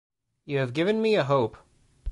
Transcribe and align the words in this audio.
You 0.45 0.57
have 0.57 0.73
given 0.73 0.99
me 0.99 1.13
a 1.13 1.23
hope. 1.23 1.57